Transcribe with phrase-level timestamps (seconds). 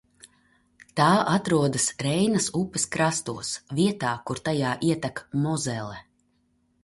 [0.99, 3.51] Tā atrodas Reinas upes krastos,
[3.81, 6.01] vietā, kur tajā ietek Mozele.